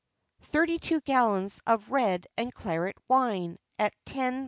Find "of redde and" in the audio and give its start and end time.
1.67-2.51